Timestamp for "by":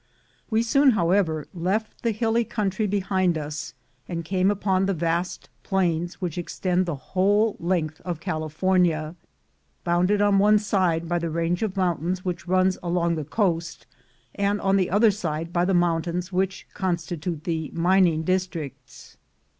11.07-11.19, 15.53-15.65